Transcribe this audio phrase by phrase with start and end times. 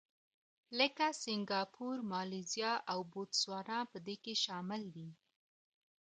[0.79, 5.09] لکه سینګاپور، مالیزیا او بوتسوانا په دې کې شامل دي.